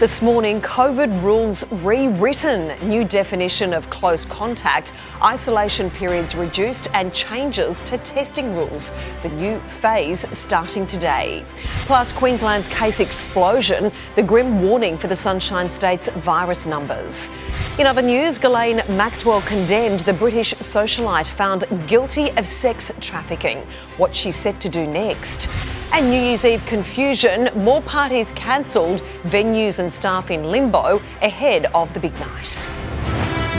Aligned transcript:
This 0.00 0.20
morning, 0.20 0.60
COVID 0.60 1.22
rules 1.22 1.70
rewritten. 1.70 2.76
New 2.88 3.04
definition 3.04 3.72
of 3.72 3.88
close 3.90 4.24
contact, 4.24 4.92
isolation 5.22 5.88
periods 5.88 6.34
reduced, 6.34 6.88
and 6.94 7.14
changes 7.14 7.80
to 7.82 7.96
testing 7.98 8.56
rules. 8.56 8.92
The 9.22 9.28
new 9.28 9.60
phase 9.80 10.26
starting 10.36 10.88
today. 10.88 11.44
Plus, 11.86 12.10
Queensland's 12.10 12.66
case 12.66 12.98
explosion, 12.98 13.92
the 14.16 14.22
grim 14.22 14.62
warning 14.62 14.98
for 14.98 15.06
the 15.06 15.14
Sunshine 15.14 15.70
State's 15.70 16.08
virus 16.08 16.66
numbers. 16.66 17.30
In 17.78 17.86
other 17.86 18.02
news, 18.02 18.36
Ghislaine 18.36 18.82
Maxwell 18.96 19.42
condemned 19.42 20.00
the 20.00 20.12
British 20.12 20.54
socialite 20.54 21.28
found 21.28 21.66
guilty 21.86 22.30
of 22.32 22.48
sex 22.48 22.90
trafficking. 23.00 23.58
What 23.96 24.14
she's 24.14 24.34
set 24.34 24.60
to 24.62 24.68
do 24.68 24.88
next. 24.88 25.48
And 25.96 26.10
New 26.10 26.20
Year's 26.20 26.44
Eve 26.44 26.66
confusion, 26.66 27.50
more 27.54 27.80
parties 27.80 28.32
cancelled, 28.32 29.00
venues 29.22 29.78
and 29.78 29.92
staff 29.92 30.28
in 30.32 30.50
limbo 30.50 31.00
ahead 31.22 31.66
of 31.66 31.94
the 31.94 32.00
big 32.00 32.12
night. 32.18 32.68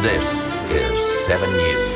This 0.01 0.61
is 0.63 0.99
7 1.25 1.49
News. 1.49 1.95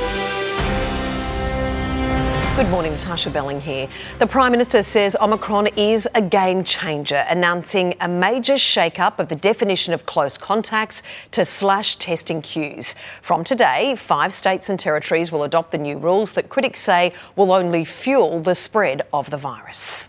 Good 2.56 2.70
morning, 2.70 2.94
Natasha 2.94 3.30
Belling 3.30 3.60
here. 3.60 3.90
The 4.20 4.28
Prime 4.28 4.54
Minister 4.54 4.82
says 4.82 5.14
Omicron 5.20 5.68
is 5.76 6.08
a 6.16 6.22
game 6.22 6.64
changer, 6.64 7.26
announcing 7.28 7.96
a 8.00 8.08
major 8.08 8.58
shake-up 8.58 9.20
of 9.20 9.28
the 9.28 9.36
definition 9.36 9.94
of 9.94 10.06
close 10.06 10.38
contacts 10.38 11.04
to 11.32 11.44
slash 11.44 11.98
testing 11.98 12.42
queues. 12.42 12.96
From 13.22 13.44
today, 13.44 13.98
five 13.98 14.34
states 14.34 14.70
and 14.70 14.80
territories 14.80 15.34
will 15.34 15.44
adopt 15.44 15.74
the 15.74 15.78
new 15.78 15.98
rules 15.98 16.32
that 16.32 16.48
critics 16.48 16.80
say 16.80 17.12
will 17.36 17.52
only 17.52 17.84
fuel 17.84 18.42
the 18.42 18.56
spread 18.56 19.02
of 19.12 19.32
the 19.32 19.38
virus. 19.38 20.08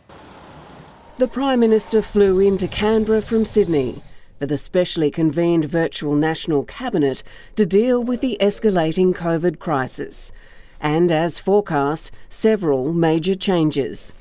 The 1.20 1.28
Prime 1.28 1.60
Minister 1.60 2.00
flew 2.00 2.40
into 2.40 2.66
Canberra 2.66 3.20
from 3.20 3.44
Sydney 3.44 4.00
for 4.38 4.46
the 4.46 4.56
specially 4.56 5.10
convened 5.10 5.66
virtual 5.66 6.14
National 6.14 6.64
Cabinet 6.64 7.22
to 7.56 7.66
deal 7.66 8.02
with 8.02 8.22
the 8.22 8.38
escalating 8.40 9.14
COVID 9.14 9.58
crisis. 9.58 10.32
And 10.80 11.12
as 11.12 11.38
forecast, 11.38 12.10
several 12.30 12.94
major 12.94 13.34
changes. 13.34 14.14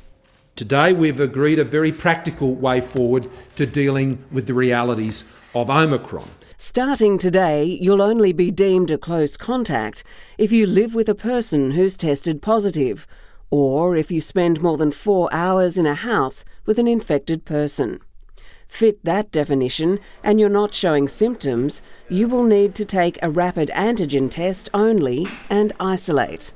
Today, 0.57 0.91
we've 0.91 1.21
agreed 1.21 1.57
a 1.57 1.63
very 1.63 1.93
practical 1.93 2.53
way 2.53 2.81
forward 2.81 3.29
to 3.55 3.65
dealing 3.65 4.21
with 4.29 4.47
the 4.47 4.53
realities 4.53 5.23
of 5.55 5.69
Omicron. 5.69 6.29
Starting 6.57 7.17
today, 7.17 7.63
you'll 7.63 8.01
only 8.01 8.33
be 8.33 8.51
deemed 8.51 8.91
a 8.91 8.97
close 8.97 9.37
contact 9.37 10.03
if 10.37 10.51
you 10.51 10.67
live 10.67 10.93
with 10.93 11.07
a 11.07 11.15
person 11.15 11.71
who's 11.71 11.95
tested 11.95 12.41
positive 12.41 13.07
or 13.51 13.95
if 13.95 14.11
you 14.11 14.21
spend 14.21 14.61
more 14.61 14.77
than 14.77 14.91
four 14.91 15.27
hours 15.33 15.77
in 15.77 15.85
a 15.85 15.95
house 15.95 16.45
with 16.65 16.77
an 16.79 16.87
infected 16.87 17.45
person. 17.45 17.99
Fit 18.67 19.03
that 19.03 19.31
definition 19.31 19.99
and 20.23 20.39
you're 20.39 20.47
not 20.47 20.73
showing 20.73 21.07
symptoms, 21.07 21.81
you 22.07 22.27
will 22.27 22.43
need 22.43 22.75
to 22.75 22.85
take 22.85 23.17
a 23.21 23.29
rapid 23.29 23.69
antigen 23.73 24.29
test 24.29 24.69
only 24.73 25.25
and 25.49 25.73
isolate. 25.79 26.53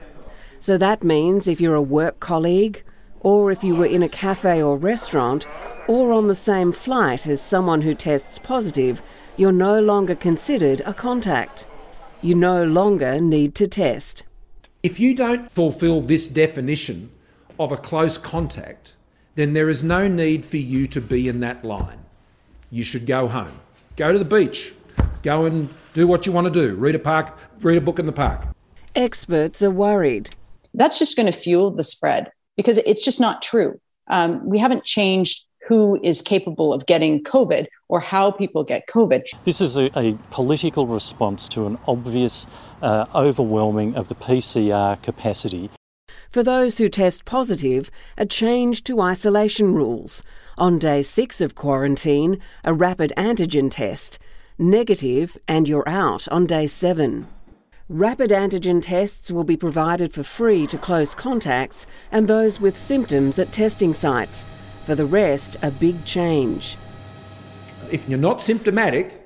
So 0.60 0.78
that 0.78 1.04
means 1.04 1.48
if 1.48 1.60
you're 1.60 1.76
a 1.76 1.82
work 1.82 2.20
colleague, 2.20 2.84
or 3.20 3.52
if 3.52 3.64
you 3.64 3.76
were 3.76 3.86
in 3.86 4.04
a 4.04 4.10
cafe 4.10 4.62
or 4.62 4.78
restaurant, 4.78 5.48
or 5.88 6.12
on 6.12 6.28
the 6.28 6.36
same 6.36 6.72
flight 6.72 7.26
as 7.26 7.42
someone 7.42 7.82
who 7.82 7.96
tests 7.96 8.38
positive, 8.38 9.02
you're 9.36 9.52
no 9.52 9.80
longer 9.82 10.14
considered 10.16 10.82
a 10.86 10.94
contact. 10.94 11.66
You 12.22 12.36
no 12.36 12.64
longer 12.64 13.20
need 13.20 13.56
to 13.56 13.68
test. 13.68 14.24
If 14.84 15.00
you 15.00 15.16
don't 15.16 15.50
fulfil 15.50 16.02
this 16.02 16.28
definition 16.28 17.10
of 17.58 17.72
a 17.72 17.78
close 17.78 18.18
contact, 18.18 18.98
then 19.36 19.54
there 19.54 19.70
is 19.70 19.82
no 19.82 20.10
need 20.10 20.44
for 20.44 20.58
you 20.58 20.88
to 20.88 21.00
be 21.00 21.30
in 21.30 21.40
that 21.40 21.64
line. 21.64 22.00
You 22.70 22.84
should 22.84 23.06
go 23.06 23.30
home. 23.30 23.62
Go 23.96 24.12
to 24.12 24.20
the 24.20 24.26
beach. 24.26 24.74
Go 25.22 25.46
and 25.46 25.70
do 25.94 26.06
what 26.06 26.26
you 26.26 26.34
want 26.34 26.48
to 26.48 26.52
do. 26.52 26.76
Read 26.76 26.96
a 26.96 27.00
park, 27.00 27.34
read 27.62 27.78
a 27.78 27.82
book 27.82 27.98
in 27.98 28.08
the 28.08 28.12
park. 28.12 28.46
Experts 28.94 29.64
are 29.64 29.72
worried. 29.72 30.32
That's 30.74 31.00
just 31.00 31.16
going 31.16 31.32
to 31.32 31.38
fuel 31.38 31.72
the 31.72 31.86
spread 31.86 32.30
because 32.58 32.78
it's 32.80 33.06
just 33.06 33.22
not 33.22 33.42
true. 33.42 33.80
Um, 34.10 34.46
we 34.46 34.60
haven't 34.60 34.84
changed 34.84 35.46
who 35.68 35.98
is 36.04 36.22
capable 36.22 36.74
of 36.74 36.86
getting 36.86 37.24
COVID 37.24 37.68
or 37.88 38.02
how 38.02 38.32
people 38.32 38.66
get 38.66 38.88
COVID. 38.88 39.22
This 39.46 39.62
is 39.62 39.78
a, 39.78 39.98
a 39.98 40.18
political 40.30 40.88
response 40.88 41.48
to 41.50 41.66
an 41.68 41.78
obvious 41.88 42.46
uh, 42.84 43.06
overwhelming 43.16 43.96
of 43.96 44.10
the 44.10 44.16
PCR 44.16 45.02
capacity. 45.02 45.72
For 46.30 46.44
those 46.44 46.78
who 46.78 46.90
test 46.90 47.26
positive, 47.26 47.90
a 48.18 48.26
change 48.26 48.84
to 48.86 49.00
isolation 49.00 49.74
rules. 49.74 50.24
On 50.58 50.78
day 50.78 51.02
six 51.02 51.42
of 51.42 51.56
quarantine, 51.56 52.40
a 52.64 52.74
rapid 52.74 53.14
antigen 53.16 53.72
test. 53.72 54.20
Negative, 54.58 55.38
and 55.48 55.68
you're 55.68 55.88
out 55.88 56.28
on 56.30 56.46
day 56.46 56.68
seven. 56.68 57.28
Rapid 57.88 58.32
antigen 58.32 58.82
tests 58.82 59.32
will 59.32 59.44
be 59.44 59.58
provided 59.58 60.14
for 60.14 60.24
free 60.24 60.68
to 60.68 60.78
close 60.78 61.16
contacts 61.16 61.86
and 62.12 62.28
those 62.28 62.60
with 62.60 62.78
symptoms 62.78 63.40
at 63.40 63.52
testing 63.52 63.94
sites. 63.94 64.46
For 64.86 64.96
the 64.96 65.06
rest, 65.06 65.58
a 65.62 65.72
big 65.72 66.04
change. 66.04 66.78
If 67.92 68.10
you're 68.10 68.20
not 68.20 68.42
symptomatic, 68.42 69.23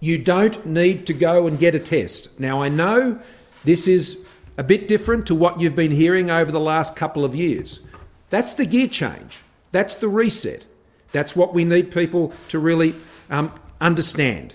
you 0.00 0.18
don't 0.18 0.64
need 0.64 1.06
to 1.06 1.14
go 1.14 1.46
and 1.46 1.58
get 1.58 1.74
a 1.74 1.78
test. 1.78 2.38
Now, 2.38 2.62
I 2.62 2.68
know 2.68 3.18
this 3.64 3.88
is 3.88 4.26
a 4.56 4.62
bit 4.62 4.88
different 4.88 5.26
to 5.26 5.34
what 5.34 5.60
you've 5.60 5.76
been 5.76 5.90
hearing 5.90 6.30
over 6.30 6.50
the 6.50 6.60
last 6.60 6.96
couple 6.96 7.24
of 7.24 7.34
years. 7.34 7.80
That's 8.30 8.54
the 8.54 8.66
gear 8.66 8.88
change, 8.88 9.40
that's 9.72 9.94
the 9.94 10.08
reset. 10.08 10.66
That's 11.10 11.34
what 11.34 11.54
we 11.54 11.64
need 11.64 11.90
people 11.90 12.34
to 12.48 12.58
really 12.58 12.94
um, 13.30 13.52
understand. 13.80 14.54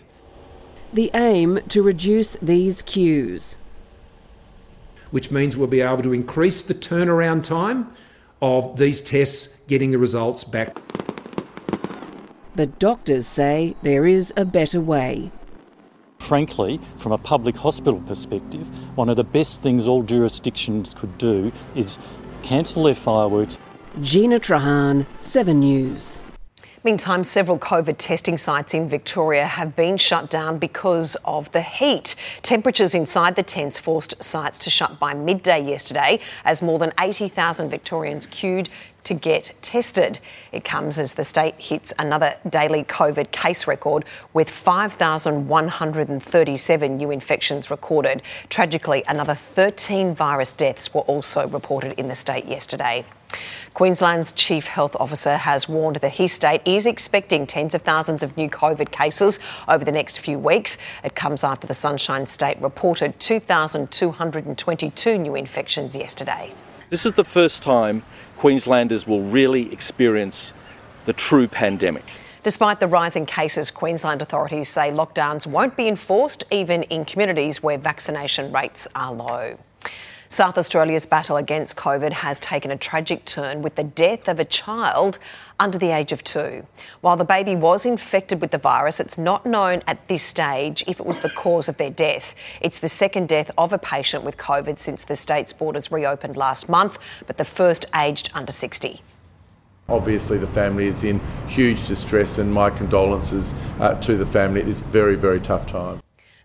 The 0.94 1.10
aim 1.16 1.60
to 1.70 1.82
reduce 1.82 2.38
these 2.44 2.84
queues. 2.84 3.56
Which 5.10 5.32
means 5.32 5.58
we'll 5.58 5.68
be 5.68 5.82
able 5.82 6.04
to 6.04 6.14
increase 6.14 6.62
the 6.62 6.76
turnaround 6.76 7.44
time 7.44 7.92
of 8.40 8.78
these 8.78 9.02
tests 9.02 9.50
getting 9.68 9.92
the 9.92 9.98
results 9.98 10.44
back. 10.44 10.78
But 12.56 12.78
doctors 12.78 13.26
say 13.26 13.76
there 13.82 14.06
is 14.06 14.32
a 14.38 14.46
better 14.46 14.80
way. 14.80 15.32
Frankly, 16.20 16.80
from 16.98 17.12
a 17.12 17.18
public 17.18 17.58
hospital 17.58 18.00
perspective, 18.02 18.68
one 18.96 19.10
of 19.10 19.18
the 19.18 19.24
best 19.24 19.62
things 19.64 19.88
all 19.88 20.04
jurisdictions 20.04 20.94
could 20.94 21.18
do 21.18 21.52
is 21.76 21.98
cancel 22.44 22.84
their 22.84 22.96
fireworks. 22.96 23.58
Gina 24.02 24.40
Trahan, 24.40 25.06
7 25.20 25.60
News. 25.60 26.22
Meantime, 26.86 27.24
several 27.24 27.58
COVID 27.58 27.96
testing 27.98 28.38
sites 28.38 28.74
in 28.74 28.90
Victoria 28.90 29.48
have 29.48 29.74
been 29.74 29.96
shut 29.96 30.30
down 30.30 30.60
because 30.60 31.16
of 31.24 31.50
the 31.54 31.62
heat. 31.62 32.14
Temperatures 32.42 32.94
inside 32.94 33.38
the 33.38 33.44
tents 33.44 33.80
forced 33.80 34.22
sites 34.22 34.60
to 34.60 34.70
shut 34.70 35.00
by 35.00 35.14
midday 35.14 35.64
yesterday 35.64 36.20
as 36.44 36.62
more 36.62 36.78
than 36.80 36.92
80,000 37.00 37.70
Victorians 37.70 38.28
queued 38.28 38.70
to 39.04 39.14
get 39.14 39.52
tested. 39.62 40.18
It 40.52 40.64
comes 40.64 40.98
as 40.98 41.14
the 41.14 41.24
state 41.24 41.54
hits 41.58 41.94
another 42.00 42.34
daily 42.50 42.84
COVID 42.84 43.30
case 43.32 43.68
record 43.68 44.06
with 44.34 44.50
5,137 44.50 46.98
new 46.98 47.12
infections 47.12 47.70
recorded. 47.70 48.24
Tragically, 48.50 49.04
another 49.08 49.36
13 49.36 50.16
virus 50.16 50.54
deaths 50.54 50.92
were 50.94 51.02
also 51.02 51.48
reported 51.48 52.00
in 52.00 52.08
the 52.08 52.16
state 52.16 52.46
yesterday. 52.46 53.06
Queensland's 53.74 54.32
Chief 54.34 54.68
Health 54.68 54.96
Officer 55.00 55.38
has 55.38 55.68
warned 55.68 55.96
that 55.98 56.12
his 56.12 56.32
state 56.32 56.62
is 56.66 56.86
expecting 56.86 57.48
tens 57.48 57.74
of 57.74 57.82
thousands 57.82 58.22
of 58.22 58.38
new 58.38 58.48
COVID 58.48 58.92
cases 58.92 59.40
over 59.68 59.84
the 59.84 59.92
next 59.92 60.20
few 60.20 60.38
weeks. 60.38 60.78
It 61.04 61.16
comes 61.16 61.44
after 61.44 61.66
the 61.66 61.74
Sunshine 61.74 62.28
State 62.28 62.62
reported 62.62 63.20
2,222 63.20 65.18
new 65.18 65.36
infections 65.36 65.96
yesterday. 65.96 66.54
This 66.92 67.08
is 67.08 67.14
the 67.14 67.24
first 67.24 67.64
time 67.64 68.04
Queenslanders 68.44 69.08
will 69.08 69.22
really 69.22 69.72
experience 69.72 70.54
the 71.06 71.14
true 71.14 71.48
pandemic. 71.48 72.04
Despite 72.44 72.82
the 72.82 72.88
rising 72.88 73.26
cases, 73.26 73.72
Queensland 73.72 74.22
authorities 74.22 74.68
say 74.68 74.92
lockdowns 74.92 75.48
won't 75.48 75.78
be 75.78 75.88
enforced 75.88 76.44
even 76.52 76.84
in 76.84 77.06
communities 77.06 77.64
where 77.64 77.78
vaccination 77.78 78.52
rates 78.52 78.86
are 78.96 79.14
low. 79.14 79.58
South 80.34 80.58
Australia's 80.58 81.06
battle 81.06 81.38
against 81.38 81.76
COVID 81.76 82.12
has 82.12 82.40
taken 82.40 82.72
a 82.72 82.76
tragic 82.76 83.24
turn 83.24 83.62
with 83.62 83.76
the 83.76 83.84
death 83.84 84.28
of 84.28 84.40
a 84.40 84.46
child 84.46 85.20
under 85.60 85.78
the 85.78 85.92
age 85.92 86.12
of 86.12 86.24
two. 86.24 86.66
While 87.02 87.18
the 87.18 87.24
baby 87.24 87.56
was 87.56 87.86
infected 87.86 88.42
with 88.42 88.50
the 88.50 88.58
virus, 88.58 89.00
it's 89.00 89.16
not 89.16 89.46
known 89.46 89.84
at 89.86 90.08
this 90.08 90.24
stage 90.24 90.84
if 90.88 91.00
it 91.00 91.06
was 91.06 91.20
the 91.20 91.30
cause 91.30 91.68
of 91.68 91.78
their 91.78 91.92
death. 91.92 92.34
It's 92.62 92.80
the 92.80 92.90
second 92.90 93.30
death 93.30 93.52
of 93.60 93.74
a 93.74 93.78
patient 93.78 94.24
with 94.24 94.38
COVID 94.38 94.80
since 94.80 95.04
the 95.04 95.16
state's 95.16 95.54
borders 95.54 95.92
reopened 95.92 96.36
last 96.36 96.68
month, 96.68 96.98
but 97.28 97.38
the 97.38 97.46
first 97.46 97.86
aged 97.96 98.32
under 98.34 98.52
60. 98.52 99.02
Obviously, 99.88 100.40
the 100.40 100.48
family 100.48 100.88
is 100.88 101.04
in 101.04 101.20
huge 101.46 101.88
distress, 101.88 102.40
and 102.40 102.52
my 102.52 102.72
condolences 102.72 103.54
uh, 103.80 103.94
to 104.02 104.18
the 104.18 104.26
family. 104.26 104.62
It 104.62 104.68
is 104.68 104.80
a 104.80 104.86
very, 104.86 105.16
very 105.16 105.40
tough 105.40 105.68
time. 105.68 106.02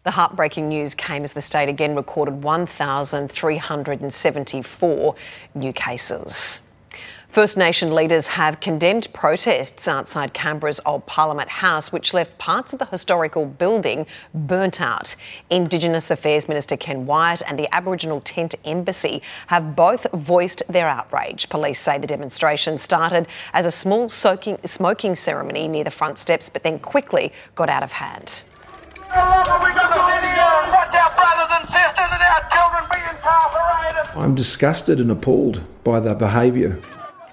The 0.09 0.13
heartbreaking 0.13 0.71
news 0.71 0.95
came 0.95 1.23
as 1.23 1.35
the 1.35 1.43
state 1.43 1.69
again 1.69 1.95
recorded 1.95 2.43
1,374 2.43 5.15
new 5.55 5.73
cases. 5.75 6.73
First 7.29 7.59
Nation 7.59 7.95
leaders 7.95 8.27
have 8.29 8.61
condemned 8.61 9.13
protests 9.13 9.87
outside 9.87 10.33
Canberra's 10.33 10.81
old 10.87 11.05
Parliament 11.05 11.51
House, 11.51 11.93
which 11.93 12.15
left 12.15 12.39
parts 12.39 12.73
of 12.73 12.79
the 12.79 12.87
historical 12.87 13.45
building 13.45 14.07
burnt 14.33 14.81
out. 14.81 15.15
Indigenous 15.51 16.11
Affairs 16.11 16.49
Minister 16.49 16.79
Ken 16.79 17.05
Wyatt 17.05 17.43
and 17.47 17.59
the 17.59 17.69
Aboriginal 17.75 18.23
Tent 18.23 18.55
Embassy 18.65 19.21
have 19.49 19.77
both 19.77 20.07
voiced 20.15 20.63
their 20.71 20.89
outrage. 20.89 21.51
Police 21.51 21.81
say 21.81 21.99
the 21.99 22.07
demonstration 22.07 22.79
started 22.79 23.29
as 23.53 23.67
a 23.67 23.71
small 23.71 24.09
soaking, 24.09 24.57
smoking 24.65 25.15
ceremony 25.15 25.69
near 25.69 25.85
the 25.85 25.91
front 25.91 26.17
steps, 26.17 26.49
but 26.49 26.63
then 26.63 26.79
quickly 26.79 27.31
got 27.55 27.69
out 27.69 27.83
of 27.83 27.93
hand. 27.93 28.45
I'm 34.17 34.35
disgusted 34.35 35.01
and 35.01 35.11
appalled 35.11 35.65
by 35.85 36.01
the 36.01 36.15
behaviour. 36.15 36.79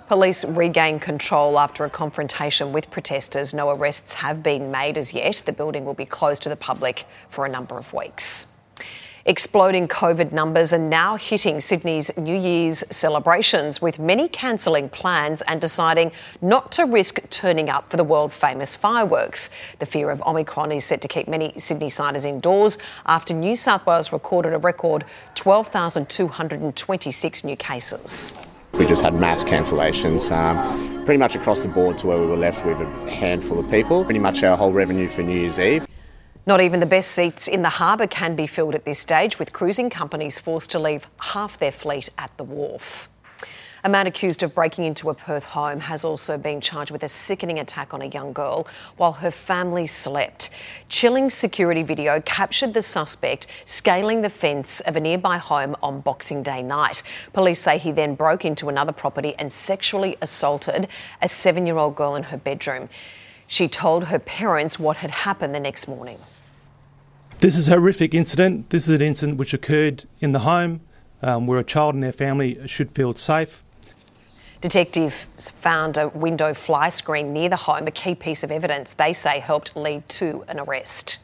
Police 0.07 0.45
regained 0.45 1.01
control 1.01 1.57
after 1.57 1.83
a 1.83 1.89
confrontation 1.89 2.71
with 2.71 2.89
protesters. 2.91 3.53
No 3.53 3.71
arrests 3.71 4.13
have 4.13 4.43
been 4.43 4.71
made 4.71 4.97
as 4.97 5.13
yet. 5.13 5.41
The 5.45 5.51
building 5.51 5.83
will 5.83 5.95
be 5.95 6.05
closed 6.05 6.43
to 6.43 6.49
the 6.49 6.55
public 6.55 7.05
for 7.29 7.45
a 7.45 7.49
number 7.49 7.77
of 7.77 7.91
weeks. 7.91 8.54
Exploding 9.27 9.87
COVID 9.87 10.31
numbers 10.31 10.71
are 10.71 10.77
now 10.77 11.15
hitting 11.15 11.59
Sydney's 11.59 12.15
New 12.15 12.37
Year's 12.37 12.83
celebrations, 12.91 13.81
with 13.81 13.97
many 13.97 14.29
cancelling 14.29 14.87
plans 14.87 15.41
and 15.47 15.59
deciding 15.59 16.11
not 16.43 16.71
to 16.73 16.85
risk 16.85 17.27
turning 17.31 17.67
up 17.67 17.89
for 17.89 17.97
the 17.97 18.03
world 18.03 18.31
famous 18.31 18.75
fireworks. 18.75 19.49
The 19.79 19.87
fear 19.87 20.11
of 20.11 20.21
Omicron 20.21 20.71
is 20.71 20.85
set 20.85 21.01
to 21.01 21.07
keep 21.07 21.27
many 21.27 21.53
Sydney 21.57 21.89
siders 21.89 22.23
indoors 22.23 22.77
after 23.07 23.33
New 23.33 23.55
South 23.55 23.83
Wales 23.87 24.11
recorded 24.11 24.53
a 24.53 24.59
record 24.59 25.05
12,226 25.33 27.43
new 27.43 27.55
cases. 27.55 28.37
We 28.77 28.85
just 28.85 29.01
had 29.01 29.15
mass 29.15 29.43
cancellations, 29.43 30.31
um, 30.31 31.03
pretty 31.03 31.17
much 31.17 31.35
across 31.35 31.61
the 31.61 31.67
board 31.67 31.97
to 31.97 32.05
where 32.05 32.19
we 32.19 32.27
were 32.27 32.37
left 32.37 32.63
with 32.63 32.79
a 32.79 32.85
handful 33.09 33.57
of 33.57 33.67
people. 33.71 34.05
Pretty 34.05 34.19
much 34.19 34.43
our 34.43 34.55
whole 34.55 34.71
revenue 34.71 35.07
for 35.07 35.23
New 35.23 35.39
Year's 35.39 35.57
Eve. 35.57 35.87
Not 36.47 36.61
even 36.61 36.79
the 36.79 36.85
best 36.85 37.09
seats 37.09 37.47
in 37.47 37.63
the 37.63 37.69
harbour 37.69 38.05
can 38.05 38.35
be 38.35 38.45
filled 38.45 38.75
at 38.75 38.85
this 38.85 38.99
stage, 38.99 39.39
with 39.39 39.51
cruising 39.51 39.89
companies 39.89 40.37
forced 40.37 40.69
to 40.71 40.79
leave 40.79 41.07
half 41.17 41.57
their 41.57 41.71
fleet 41.71 42.09
at 42.19 42.29
the 42.37 42.43
wharf. 42.43 43.09
A 43.83 43.89
man 43.89 44.05
accused 44.05 44.43
of 44.43 44.53
breaking 44.53 44.85
into 44.85 45.09
a 45.09 45.15
Perth 45.15 45.43
home 45.43 45.79
has 45.79 46.05
also 46.05 46.37
been 46.37 46.61
charged 46.61 46.91
with 46.91 47.01
a 47.01 47.07
sickening 47.07 47.57
attack 47.57 47.95
on 47.95 48.01
a 48.03 48.05
young 48.05 48.31
girl 48.31 48.67
while 48.95 49.13
her 49.13 49.31
family 49.31 49.87
slept. 49.87 50.51
Chilling 50.87 51.31
security 51.31 51.81
video 51.81 52.21
captured 52.21 52.75
the 52.75 52.83
suspect 52.83 53.47
scaling 53.65 54.21
the 54.21 54.29
fence 54.29 54.81
of 54.81 54.95
a 54.95 54.99
nearby 54.99 55.39
home 55.39 55.75
on 55.81 56.01
Boxing 56.01 56.43
Day 56.43 56.61
night. 56.61 57.01
Police 57.33 57.61
say 57.61 57.79
he 57.79 57.91
then 57.91 58.13
broke 58.13 58.45
into 58.45 58.69
another 58.69 58.91
property 58.91 59.33
and 59.39 59.51
sexually 59.51 60.15
assaulted 60.21 60.87
a 61.23 61.27
seven 61.27 61.65
year 61.65 61.77
old 61.77 61.95
girl 61.95 62.13
in 62.13 62.23
her 62.23 62.37
bedroom. 62.37 62.87
She 63.47 63.67
told 63.67 64.05
her 64.05 64.19
parents 64.19 64.77
what 64.77 64.97
had 64.97 65.09
happened 65.09 65.55
the 65.55 65.59
next 65.59 65.87
morning. 65.87 66.19
This 67.39 67.57
is 67.57 67.67
a 67.67 67.73
horrific 67.73 68.13
incident. 68.13 68.69
This 68.69 68.87
is 68.87 68.95
an 68.95 69.01
incident 69.01 69.37
which 69.37 69.53
occurred 69.53 70.05
in 70.19 70.31
the 70.31 70.39
home 70.39 70.81
um, 71.21 71.47
where 71.47 71.59
a 71.59 71.63
child 71.63 71.93
and 71.93 72.01
their 72.01 72.13
family 72.13 72.65
should 72.67 72.91
feel 72.91 73.13
safe. 73.13 73.63
Detectives 74.61 75.49
found 75.49 75.97
a 75.97 76.07
window 76.07 76.53
fly 76.53 76.89
screen 76.89 77.33
near 77.33 77.49
the 77.49 77.57
home, 77.57 77.87
a 77.87 77.91
key 77.91 78.15
piece 78.15 78.43
of 78.43 78.51
evidence 78.51 78.93
they 78.93 79.13
say 79.13 79.39
helped 79.39 79.75
lead 79.75 80.07
to 80.09 80.45
an 80.47 80.59
arrest. 80.59 81.19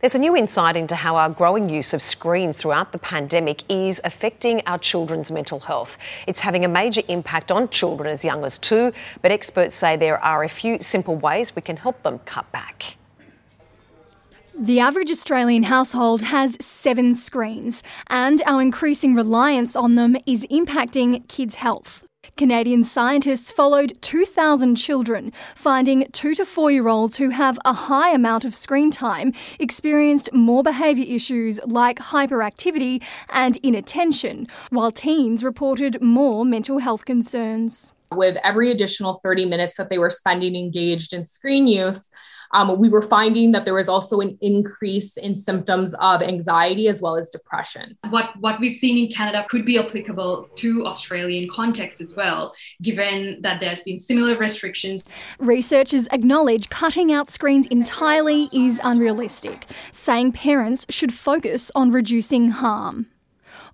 There's 0.00 0.14
a 0.14 0.18
new 0.18 0.34
insight 0.34 0.76
into 0.76 0.96
how 0.96 1.16
our 1.16 1.30
growing 1.30 1.70
use 1.70 1.94
of 1.94 2.02
screens 2.02 2.56
throughout 2.56 2.92
the 2.92 2.98
pandemic 2.98 3.62
is 3.70 4.00
affecting 4.02 4.62
our 4.66 4.78
children's 4.78 5.30
mental 5.30 5.60
health. 5.60 5.96
It's 6.26 6.40
having 6.40 6.64
a 6.64 6.68
major 6.68 7.02
impact 7.06 7.52
on 7.52 7.68
children 7.68 8.10
as 8.10 8.24
young 8.24 8.44
as 8.44 8.58
two, 8.58 8.92
but 9.22 9.30
experts 9.30 9.76
say 9.76 9.96
there 9.96 10.18
are 10.22 10.42
a 10.42 10.48
few 10.48 10.80
simple 10.80 11.16
ways 11.16 11.54
we 11.54 11.62
can 11.62 11.76
help 11.76 12.02
them 12.02 12.18
cut 12.20 12.50
back. 12.50 12.96
The 14.62 14.78
average 14.78 15.10
Australian 15.10 15.62
household 15.62 16.20
has 16.20 16.58
seven 16.60 17.14
screens, 17.14 17.82
and 18.08 18.42
our 18.44 18.60
increasing 18.60 19.14
reliance 19.14 19.74
on 19.74 19.94
them 19.94 20.18
is 20.26 20.46
impacting 20.50 21.26
kids' 21.28 21.54
health. 21.54 22.04
Canadian 22.36 22.84
scientists 22.84 23.50
followed 23.50 23.96
2,000 24.02 24.76
children, 24.76 25.32
finding 25.56 26.06
two 26.12 26.34
to 26.34 26.44
four 26.44 26.70
year 26.70 26.88
olds 26.88 27.16
who 27.16 27.30
have 27.30 27.58
a 27.64 27.72
high 27.72 28.10
amount 28.10 28.44
of 28.44 28.54
screen 28.54 28.90
time 28.90 29.32
experienced 29.58 30.30
more 30.34 30.62
behaviour 30.62 31.06
issues 31.08 31.58
like 31.64 31.98
hyperactivity 31.98 33.02
and 33.30 33.56
inattention, 33.62 34.46
while 34.68 34.92
teens 34.92 35.42
reported 35.42 36.02
more 36.02 36.44
mental 36.44 36.80
health 36.80 37.06
concerns. 37.06 37.92
With 38.12 38.36
every 38.44 38.70
additional 38.70 39.20
30 39.22 39.46
minutes 39.46 39.78
that 39.78 39.88
they 39.88 39.96
were 39.96 40.10
spending 40.10 40.54
engaged 40.54 41.14
in 41.14 41.24
screen 41.24 41.66
use, 41.66 42.10
um, 42.52 42.78
we 42.78 42.88
were 42.88 43.02
finding 43.02 43.52
that 43.52 43.64
there 43.64 43.74
was 43.74 43.88
also 43.88 44.20
an 44.20 44.38
increase 44.40 45.16
in 45.16 45.34
symptoms 45.34 45.94
of 45.94 46.22
anxiety 46.22 46.88
as 46.88 47.00
well 47.00 47.16
as 47.16 47.30
depression. 47.30 47.96
What, 48.10 48.32
what 48.40 48.60
we've 48.60 48.74
seen 48.74 48.98
in 48.98 49.12
Canada 49.12 49.46
could 49.48 49.64
be 49.64 49.78
applicable 49.78 50.48
to 50.56 50.86
Australian 50.86 51.48
context 51.50 52.00
as 52.00 52.14
well, 52.14 52.52
given 52.82 53.40
that 53.42 53.60
there's 53.60 53.82
been 53.82 54.00
similar 54.00 54.36
restrictions. 54.36 55.04
Researchers 55.38 56.08
acknowledge 56.08 56.68
cutting 56.68 57.12
out 57.12 57.30
screens 57.30 57.66
entirely 57.68 58.48
is 58.52 58.80
unrealistic, 58.82 59.66
saying 59.92 60.32
parents 60.32 60.86
should 60.88 61.14
focus 61.14 61.70
on 61.74 61.90
reducing 61.90 62.50
harm. 62.50 63.06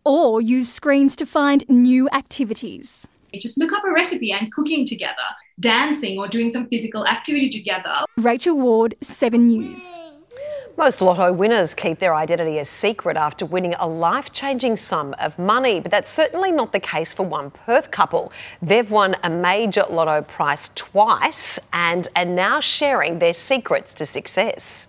Or 0.05 0.41
use 0.41 0.73
screens 0.73 1.17
to 1.17 1.27
find 1.27 1.69
new 1.69 2.09
activities. 2.11 3.09
Just 3.35 3.59
look 3.59 3.73
up 3.73 3.85
a 3.85 3.91
recipe 3.91 4.33
and 4.33 4.51
cooking 4.53 4.87
together, 4.87 5.15
dancing 5.61 6.19
or 6.19 6.29
doing 6.29 6.53
some 6.53 6.69
physical 6.69 7.07
activity 7.07 7.49
together. 7.49 8.05
Rachel 8.17 8.59
Ward, 8.59 8.95
7 9.01 9.47
News. 9.47 9.99
Most 10.77 11.01
lotto 11.01 11.33
winners 11.33 11.73
keep 11.73 12.01
their 12.01 12.15
identity 12.15 12.59
a 12.59 12.65
secret 12.67 13.17
after 13.17 13.47
winning 13.47 13.75
a 13.79 13.89
life 13.89 14.31
changing 14.31 14.77
sum 14.77 15.15
of 15.19 15.39
money, 15.39 15.81
but 15.81 15.91
that's 15.91 16.11
certainly 16.11 16.53
not 16.53 16.73
the 16.73 16.81
case 16.81 17.15
for 17.15 17.23
one 17.25 17.51
Perth 17.51 17.91
couple. 17.91 18.31
They've 18.61 18.91
won 18.91 19.17
a 19.23 19.31
major 19.31 19.85
lotto 19.89 20.21
prize 20.21 20.71
twice 20.75 21.59
and 21.73 22.09
are 22.15 22.27
now 22.27 22.61
sharing 22.61 23.21
their 23.21 23.33
secrets 23.33 23.95
to 23.95 24.05
success. 24.05 24.89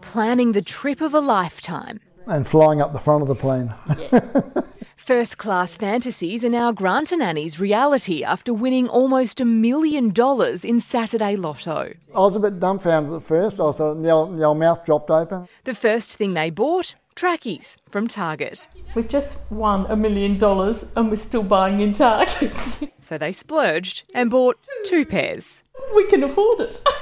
Planning 0.00 0.50
the 0.50 0.62
trip 0.62 1.00
of 1.00 1.14
a 1.14 1.20
lifetime. 1.20 2.00
And 2.26 2.48
flying 2.48 2.80
up 2.80 2.92
the 2.92 2.98
front 2.98 3.22
of 3.22 3.28
the 3.28 3.36
plane. 3.36 3.72
First 5.02 5.36
class 5.36 5.76
fantasies 5.76 6.44
are 6.44 6.48
now 6.48 6.70
Grant 6.70 7.10
and 7.10 7.20
Annie's 7.20 7.58
reality 7.58 8.22
after 8.22 8.54
winning 8.54 8.88
almost 8.88 9.40
a 9.40 9.44
million 9.44 10.10
dollars 10.10 10.64
in 10.64 10.78
Saturday 10.78 11.34
Lotto. 11.34 11.94
I 12.14 12.18
was 12.20 12.36
a 12.36 12.38
bit 12.38 12.60
dumbfounded 12.60 13.12
at 13.12 13.24
first. 13.24 13.58
I 13.58 13.64
was, 13.64 13.78
the, 13.78 14.10
old, 14.10 14.36
the 14.36 14.44
old 14.44 14.58
mouth 14.58 14.84
dropped 14.84 15.10
open. 15.10 15.48
The 15.64 15.74
first 15.74 16.16
thing 16.16 16.34
they 16.34 16.50
bought 16.50 16.94
Trackies 17.16 17.78
from 17.90 18.06
Target. 18.06 18.68
We've 18.94 19.08
just 19.08 19.40
won 19.50 19.86
a 19.88 19.96
million 19.96 20.38
dollars 20.38 20.84
and 20.94 21.10
we're 21.10 21.16
still 21.16 21.42
buying 21.42 21.80
in 21.80 21.94
Target. 21.94 22.56
so 23.00 23.18
they 23.18 23.32
splurged 23.32 24.04
and 24.14 24.30
bought 24.30 24.56
two 24.84 25.04
pairs. 25.04 25.64
We 25.96 26.06
can 26.06 26.22
afford 26.22 26.60
it. 26.60 26.80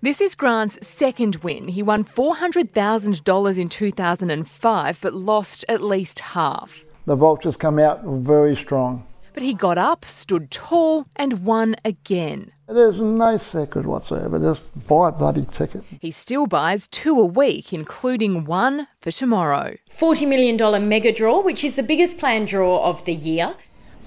This 0.00 0.20
is 0.20 0.36
Grant's 0.36 0.86
second 0.86 1.36
win. 1.42 1.66
He 1.66 1.82
won 1.82 2.04
$400,000 2.04 3.58
in 3.58 3.68
2005 3.68 5.00
but 5.00 5.12
lost 5.12 5.64
at 5.68 5.82
least 5.82 6.20
half. 6.20 6.86
The 7.08 7.16
vultures 7.16 7.56
come 7.56 7.78
out 7.78 8.04
very 8.04 8.54
strong. 8.54 9.06
But 9.32 9.42
he 9.42 9.54
got 9.54 9.78
up, 9.78 10.04
stood 10.04 10.50
tall, 10.50 11.06
and 11.16 11.42
won 11.42 11.74
again. 11.82 12.52
There's 12.66 13.00
no 13.00 13.38
secret 13.38 13.86
whatsoever. 13.86 14.38
Just 14.38 14.86
buy 14.86 15.08
a 15.08 15.12
bloody 15.12 15.46
ticket. 15.46 15.84
He 16.02 16.10
still 16.10 16.46
buys 16.46 16.86
two 16.86 17.18
a 17.18 17.24
week, 17.24 17.72
including 17.72 18.44
one 18.44 18.88
for 19.00 19.10
tomorrow. 19.10 19.78
$40 19.90 20.28
million 20.28 20.86
mega 20.86 21.10
draw, 21.10 21.40
which 21.40 21.64
is 21.64 21.76
the 21.76 21.82
biggest 21.82 22.18
planned 22.18 22.48
draw 22.48 22.84
of 22.84 23.06
the 23.06 23.14
year. 23.14 23.54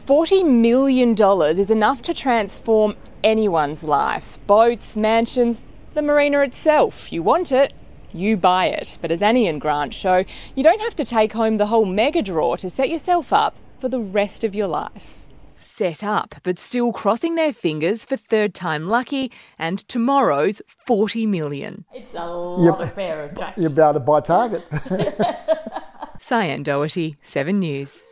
$40 0.06 0.46
million 0.48 1.16
is 1.58 1.72
enough 1.72 2.04
to 2.04 2.14
transform 2.14 2.96
anyone's 3.24 3.84
life. 3.84 4.38
Boats, 4.46 4.96
mansions, 4.96 5.64
the 5.96 6.04
marina 6.04 6.42
itself. 6.42 7.12
You 7.12 7.24
want 7.24 7.52
it, 7.52 7.74
you 8.14 8.38
buy 8.38 8.68
it. 8.68 8.98
But 9.02 9.12
as 9.12 9.22
Annie 9.22 9.48
and 9.48 9.60
Grant 9.60 9.94
show, 9.94 10.26
you 10.56 10.64
don't 10.64 10.82
have 10.82 10.96
to 10.96 11.06
take 11.06 11.34
home 11.34 11.58
the 11.58 11.68
whole 11.68 11.86
mega 11.86 12.22
draw 12.22 12.56
to 12.58 12.70
set 12.70 12.90
yourself 12.90 13.32
up 13.34 13.56
for 13.80 13.90
the 13.90 14.00
rest 14.00 14.44
of 14.44 14.56
your 14.56 14.68
life. 14.68 15.18
Set 15.60 16.04
up, 16.04 16.36
but 16.44 16.58
still 16.58 16.92
crossing 16.92 17.36
their 17.36 17.54
fingers 17.54 18.04
for 18.04 18.18
third 18.18 18.54
time 18.54 18.84
lucky 18.84 19.32
and 19.60 19.80
tomorrow's 19.88 20.62
40 20.86 21.26
million. 21.28 21.86
It's 21.94 22.14
a 22.14 22.26
lot 22.26 22.80
you, 22.80 22.86
of 22.86 22.96
pair 22.96 23.26
of 23.26 23.38
You're 23.58 23.68
about 23.68 23.94
to 23.94 24.00
buy 24.00 24.22
Target. 24.22 24.66
Cyan 26.20 26.64
Doherty, 26.64 27.18
7 27.22 27.58
News. 27.60 28.04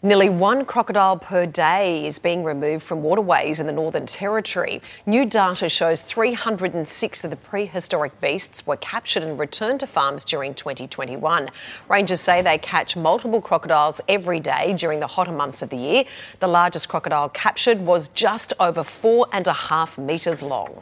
Nearly 0.00 0.28
one 0.28 0.64
crocodile 0.64 1.16
per 1.16 1.44
day 1.44 2.06
is 2.06 2.20
being 2.20 2.44
removed 2.44 2.84
from 2.84 3.02
waterways 3.02 3.58
in 3.58 3.66
the 3.66 3.72
Northern 3.72 4.06
Territory. 4.06 4.80
New 5.06 5.26
data 5.26 5.68
shows 5.68 6.02
306 6.02 7.24
of 7.24 7.30
the 7.30 7.36
prehistoric 7.36 8.20
beasts 8.20 8.64
were 8.64 8.76
captured 8.76 9.24
and 9.24 9.36
returned 9.36 9.80
to 9.80 9.88
farms 9.88 10.24
during 10.24 10.54
2021. 10.54 11.50
Rangers 11.88 12.20
say 12.20 12.40
they 12.42 12.58
catch 12.58 12.94
multiple 12.94 13.40
crocodiles 13.40 14.00
every 14.08 14.38
day 14.38 14.72
during 14.74 15.00
the 15.00 15.08
hotter 15.08 15.32
months 15.32 15.62
of 15.62 15.70
the 15.70 15.76
year. 15.76 16.04
The 16.38 16.46
largest 16.46 16.88
crocodile 16.88 17.28
captured 17.30 17.80
was 17.80 18.06
just 18.06 18.52
over 18.60 18.84
four 18.84 19.26
and 19.32 19.48
a 19.48 19.52
half 19.52 19.98
metres 19.98 20.44
long. 20.44 20.80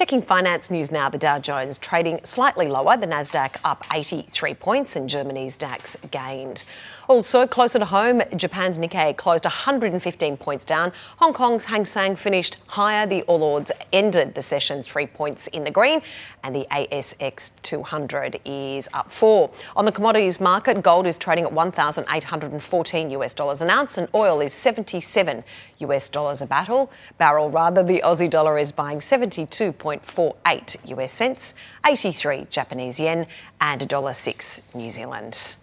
Checking 0.00 0.22
finance 0.22 0.70
news 0.70 0.90
now, 0.90 1.10
the 1.10 1.18
Dow 1.18 1.38
Jones 1.38 1.76
trading 1.76 2.20
slightly 2.24 2.68
lower, 2.68 2.96
the 2.96 3.06
Nasdaq 3.06 3.56
up 3.64 3.84
83 3.92 4.54
points 4.54 4.96
and 4.96 5.06
Germany's 5.10 5.58
DAX 5.58 5.96
gained. 6.10 6.64
Also, 7.10 7.44
closer 7.44 7.80
to 7.80 7.84
home, 7.84 8.22
Japan's 8.36 8.78
Nikkei 8.78 9.16
closed 9.16 9.44
115 9.44 10.36
points 10.36 10.64
down. 10.64 10.92
Hong 11.16 11.32
Kong's 11.32 11.64
Hang 11.64 11.84
Seng 11.84 12.14
finished 12.14 12.58
higher. 12.68 13.04
The 13.04 13.22
All 13.22 13.42
Ords 13.42 13.72
ended 13.92 14.36
the 14.36 14.42
session 14.42 14.80
three 14.80 15.08
points 15.08 15.48
in 15.48 15.64
the 15.64 15.72
green, 15.72 16.02
and 16.44 16.54
the 16.54 16.68
ASX 16.70 17.50
200 17.64 18.38
is 18.44 18.88
up 18.94 19.10
four. 19.10 19.50
On 19.74 19.84
the 19.84 19.90
commodities 19.90 20.40
market, 20.40 20.82
gold 20.84 21.04
is 21.04 21.18
trading 21.18 21.42
at 21.42 21.52
1,814 21.52 23.10
US 23.10 23.34
dollars 23.34 23.60
an 23.60 23.70
ounce, 23.70 23.98
and 23.98 24.06
oil 24.14 24.40
is 24.40 24.52
77 24.52 25.42
US 25.78 26.08
dollars 26.08 26.42
a 26.42 26.46
barrel. 26.46 26.92
Barrel 27.18 27.50
rather, 27.50 27.82
the 27.82 28.00
Aussie 28.04 28.30
dollar 28.30 28.56
is 28.56 28.70
buying 28.70 29.00
72.48 29.00 30.76
US 30.96 31.12
cents, 31.12 31.54
83 31.84 32.46
Japanese 32.50 33.00
yen, 33.00 33.26
and 33.60 33.80
$1.06 33.80 34.60
New 34.76 34.90
Zealand. 34.90 35.56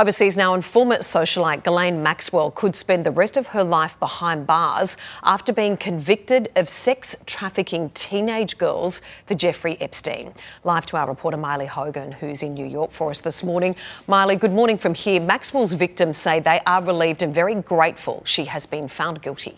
Overseas 0.00 0.34
now, 0.34 0.54
informant 0.54 1.02
socialite 1.02 1.62
Ghislaine 1.62 2.02
Maxwell 2.02 2.50
could 2.50 2.74
spend 2.74 3.04
the 3.04 3.10
rest 3.10 3.36
of 3.36 3.48
her 3.48 3.62
life 3.62 4.00
behind 4.00 4.46
bars 4.46 4.96
after 5.22 5.52
being 5.52 5.76
convicted 5.76 6.50
of 6.56 6.70
sex 6.70 7.14
trafficking 7.26 7.90
teenage 7.90 8.56
girls 8.56 9.02
for 9.26 9.34
Jeffrey 9.34 9.76
Epstein. 9.78 10.32
Live 10.64 10.86
to 10.86 10.96
our 10.96 11.06
reporter 11.06 11.36
Mylee 11.36 11.66
Hogan, 11.66 12.12
who's 12.12 12.42
in 12.42 12.54
New 12.54 12.64
York 12.64 12.92
for 12.92 13.10
us 13.10 13.20
this 13.20 13.44
morning. 13.44 13.76
Mylee, 14.08 14.40
good 14.40 14.54
morning 14.54 14.78
from 14.78 14.94
here. 14.94 15.20
Maxwell's 15.20 15.74
victims 15.74 16.16
say 16.16 16.40
they 16.40 16.62
are 16.64 16.82
relieved 16.82 17.22
and 17.22 17.34
very 17.34 17.56
grateful 17.56 18.22
she 18.24 18.46
has 18.46 18.64
been 18.64 18.88
found 18.88 19.20
guilty. 19.20 19.56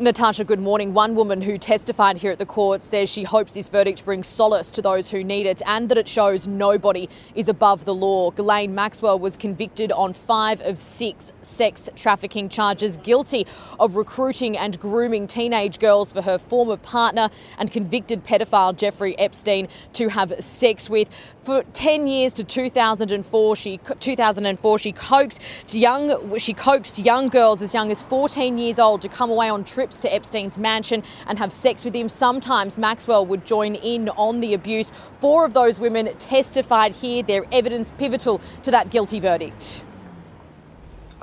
Natasha, 0.00 0.44
good 0.44 0.60
morning. 0.60 0.94
One 0.94 1.16
woman 1.16 1.42
who 1.42 1.58
testified 1.58 2.18
here 2.18 2.30
at 2.30 2.38
the 2.38 2.46
court 2.46 2.84
says 2.84 3.10
she 3.10 3.24
hopes 3.24 3.52
this 3.52 3.68
verdict 3.68 4.04
brings 4.04 4.28
solace 4.28 4.70
to 4.72 4.80
those 4.80 5.10
who 5.10 5.24
need 5.24 5.44
it 5.44 5.60
and 5.66 5.88
that 5.88 5.98
it 5.98 6.06
shows 6.06 6.46
nobody 6.46 7.08
is 7.34 7.48
above 7.48 7.84
the 7.84 7.92
law. 7.92 8.30
Ghislaine 8.30 8.76
Maxwell 8.76 9.18
was 9.18 9.36
convicted 9.36 9.90
on 9.90 10.12
five 10.12 10.60
of 10.60 10.78
six 10.78 11.32
sex 11.42 11.90
trafficking 11.96 12.48
charges, 12.48 12.96
guilty 12.98 13.44
of 13.80 13.96
recruiting 13.96 14.56
and 14.56 14.78
grooming 14.78 15.26
teenage 15.26 15.80
girls 15.80 16.12
for 16.12 16.22
her 16.22 16.38
former 16.38 16.76
partner 16.76 17.28
and 17.58 17.72
convicted 17.72 18.24
pedophile 18.24 18.76
Jeffrey 18.76 19.18
Epstein 19.18 19.66
to 19.94 20.10
have 20.10 20.32
sex 20.38 20.88
with. 20.88 21.08
For 21.42 21.64
10 21.72 22.06
years 22.06 22.34
to 22.34 22.44
2004, 22.44 23.56
she 23.56 23.78
2004 23.78 24.78
she 24.78 24.92
coaxed 24.92 25.42
young 25.74 26.38
she 26.38 26.54
coaxed 26.54 27.00
young 27.00 27.28
girls 27.28 27.62
as 27.62 27.74
young 27.74 27.90
as 27.90 28.00
14 28.00 28.58
years 28.58 28.78
old 28.78 29.02
to 29.02 29.08
come 29.08 29.30
away 29.30 29.48
on 29.48 29.64
trips 29.64 29.87
trips 29.88 30.00
to 30.00 30.14
Epstein's 30.14 30.58
mansion 30.58 31.02
and 31.26 31.38
have 31.38 31.52
sex 31.52 31.82
with 31.84 31.94
him. 31.94 32.08
Sometimes 32.08 32.76
Maxwell 32.76 33.24
would 33.24 33.46
join 33.46 33.74
in 33.74 34.10
on 34.10 34.40
the 34.40 34.52
abuse. 34.52 34.92
Four 35.14 35.46
of 35.46 35.54
those 35.54 35.80
women 35.80 36.14
testified 36.18 36.92
here, 36.92 37.22
their 37.22 37.46
evidence 37.50 37.90
pivotal 37.92 38.40
to 38.62 38.70
that 38.70 38.90
guilty 38.90 39.18
verdict. 39.18 39.84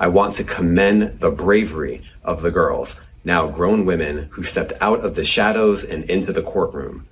I 0.00 0.08
want 0.08 0.34
to 0.36 0.44
commend 0.44 1.20
the 1.20 1.30
bravery 1.30 2.02
of 2.24 2.42
the 2.42 2.50
girls, 2.50 3.00
now 3.24 3.46
grown 3.46 3.86
women, 3.86 4.28
who 4.32 4.42
stepped 4.42 4.72
out 4.80 5.04
of 5.04 5.14
the 5.14 5.24
shadows 5.24 5.84
and 5.84 6.04
into 6.10 6.32
the 6.32 6.42
courtroom. 6.42 7.06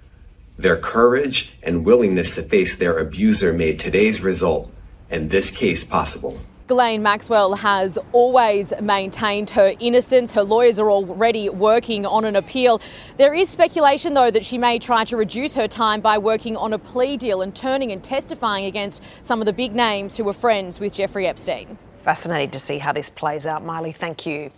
Their 0.59 0.77
courage 0.77 1.53
and 1.63 1.85
willingness 1.85 2.35
to 2.35 2.43
face 2.43 2.77
their 2.77 2.99
abuser 2.99 3.53
made 3.53 3.79
today's 3.79 4.21
result 4.21 4.71
and 5.09 5.31
this 5.31 5.51
case 5.51 5.85
possible. 5.85 6.41
Ghislaine 6.66 7.02
Maxwell 7.02 7.56
has 7.56 7.99
always 8.12 8.73
maintained 8.80 9.50
her 9.50 9.75
innocence. 9.80 10.33
Her 10.33 10.42
lawyers 10.42 10.78
are 10.78 10.90
already 10.90 11.50
working 11.50 12.06
on 12.06 12.25
an 12.25 12.37
appeal. 12.37 12.80
There 13.18 13.35
is 13.35 13.50
speculation, 13.50 14.14
though, 14.14 14.30
that 14.30 14.47
she 14.47 14.56
may 14.56 14.78
try 14.78 15.04
to 15.04 15.16
reduce 15.18 15.54
her 15.56 15.68
time 15.68 16.00
by 16.00 16.16
working 16.16 16.56
on 16.56 16.73
a 16.73 16.78
plea 16.78 17.18
deal 17.18 17.42
and 17.42 17.54
turning 17.54 17.92
and 17.92 18.02
testifying 18.02 18.64
against 18.64 19.02
some 19.21 19.42
of 19.42 19.47
the 19.47 19.52
big 19.52 19.75
names 19.75 20.16
who 20.16 20.25
were 20.25 20.33
friends 20.33 20.80
with 20.80 20.94
Jeffrey 20.94 21.26
Epstein. 21.26 21.76
Fascinating 22.02 22.50
to 22.52 22.59
see 22.59 22.78
how 22.78 22.92
this 22.92 23.11
plays 23.11 23.47
out, 23.47 23.62
Mylee. 23.62 23.94
Thank 23.94 24.25
you. 24.25 24.50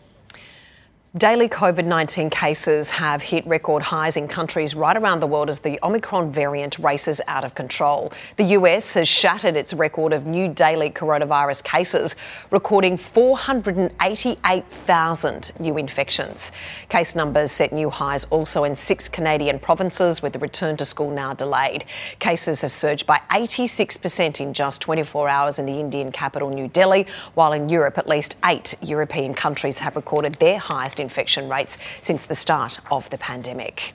Daily 1.17 1.49
COVID 1.49 1.87
19 1.87 2.29
cases 2.29 2.91
have 2.91 3.23
hit 3.23 3.47
record 3.47 3.83
highs 3.83 4.19
in 4.19 4.29
countries 4.29 4.75
right 4.75 4.99
around 4.99 5.21
the 5.21 5.27
world 5.27 5.49
as 5.49 5.61
the 5.61 5.79
Omicron 5.83 6.31
variant 6.31 6.79
races 6.79 7.23
out 7.27 7.43
of 7.43 7.55
control. 7.55 8.13
The 8.37 8.45
US 8.45 8.93
has 8.93 9.09
shattered 9.09 9.57
its 9.57 9.73
record 9.73 10.13
of 10.13 10.27
new 10.27 10.53
daily 10.53 10.91
coronavirus 10.91 11.65
cases, 11.65 12.17
recording 12.51 12.99
488,000 12.99 15.53
new 15.59 15.79
infections. 15.79 16.53
Case 16.91 17.15
numbers 17.15 17.51
set 17.51 17.73
new 17.73 17.89
highs 17.89 18.27
also 18.27 18.65
in 18.65 18.77
six 18.77 19.09
Canadian 19.09 19.59
provinces, 19.59 20.21
with 20.21 20.35
the 20.35 20.39
return 20.39 20.77
to 20.77 20.85
school 20.85 21.11
now 21.11 21.33
delayed. 21.33 21.87
Cases 22.19 22.61
have 22.61 22.73
surged 22.73 23.07
by 23.07 23.23
86% 23.31 24.39
in 24.39 24.53
just 24.53 24.83
24 24.83 25.31
hours 25.31 25.59
in 25.59 25.65
the 25.65 25.81
Indian 25.81 26.13
capital, 26.13 26.51
New 26.51 26.69
Delhi, 26.69 27.07
while 27.33 27.55
in 27.55 27.71
Europe, 27.71 27.97
at 27.97 28.07
least 28.07 28.37
eight 28.45 28.75
European 28.83 29.33
countries 29.33 29.79
have 29.79 29.97
recorded 29.97 30.35
their 30.35 30.59
highest 30.59 31.01
infection 31.07 31.49
rates 31.49 31.79
since 32.01 32.27
the 32.27 32.35
start 32.35 32.81
of 32.91 33.09
the 33.11 33.19
pandemic. 33.19 33.95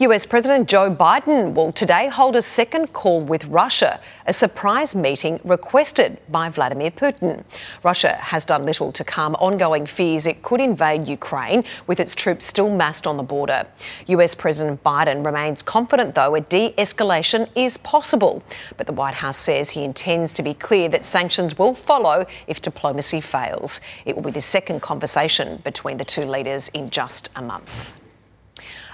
US 0.00 0.24
President 0.24 0.66
Joe 0.66 0.90
Biden 0.90 1.52
will 1.52 1.72
today 1.72 2.08
hold 2.08 2.34
a 2.34 2.40
second 2.40 2.94
call 2.94 3.20
with 3.20 3.44
Russia, 3.44 4.00
a 4.24 4.32
surprise 4.32 4.94
meeting 4.94 5.38
requested 5.44 6.16
by 6.26 6.48
Vladimir 6.48 6.90
Putin. 6.90 7.44
Russia 7.82 8.16
has 8.16 8.46
done 8.46 8.64
little 8.64 8.92
to 8.92 9.04
calm 9.04 9.34
ongoing 9.34 9.84
fears 9.84 10.26
it 10.26 10.40
could 10.40 10.58
invade 10.58 11.06
Ukraine, 11.06 11.64
with 11.86 12.00
its 12.00 12.14
troops 12.14 12.46
still 12.46 12.74
massed 12.74 13.06
on 13.06 13.18
the 13.18 13.22
border. 13.22 13.66
US 14.06 14.34
President 14.34 14.82
Biden 14.82 15.22
remains 15.22 15.60
confident, 15.60 16.14
though, 16.14 16.34
a 16.34 16.40
de 16.40 16.72
escalation 16.78 17.46
is 17.54 17.76
possible. 17.76 18.42
But 18.78 18.86
the 18.86 18.94
White 18.94 19.16
House 19.16 19.36
says 19.36 19.68
he 19.68 19.84
intends 19.84 20.32
to 20.32 20.42
be 20.42 20.54
clear 20.54 20.88
that 20.88 21.04
sanctions 21.04 21.58
will 21.58 21.74
follow 21.74 22.24
if 22.46 22.62
diplomacy 22.62 23.20
fails. 23.20 23.82
It 24.06 24.16
will 24.16 24.22
be 24.22 24.30
the 24.30 24.40
second 24.40 24.80
conversation 24.80 25.58
between 25.62 25.98
the 25.98 26.06
two 26.06 26.24
leaders 26.24 26.68
in 26.68 26.88
just 26.88 27.28
a 27.36 27.42
month. 27.42 27.92